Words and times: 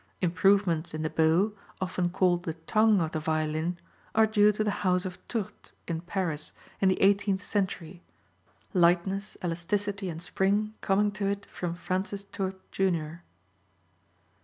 Improvements 0.19 0.95
in 0.95 1.03
the 1.03 1.11
bow, 1.11 1.55
often 1.79 2.09
called 2.09 2.41
the 2.41 2.55
tongue 2.55 2.99
of 3.01 3.11
the 3.11 3.19
violin, 3.19 3.77
are 4.15 4.25
due 4.25 4.51
to 4.51 4.63
the 4.63 4.71
house 4.81 5.05
of 5.05 5.19
Tourte, 5.27 5.73
in 5.87 6.01
Paris, 6.01 6.53
in 6.79 6.89
the 6.89 6.99
eighteenth 7.03 7.43
century, 7.43 8.01
lightness, 8.73 9.37
elasticity 9.43 10.09
and 10.09 10.19
spring 10.19 10.73
coming 10.81 11.11
to 11.11 11.27
it 11.27 11.45
from 11.45 11.75
Francis 11.75 12.23
Tourte, 12.23 12.71
Jr. 12.71 13.17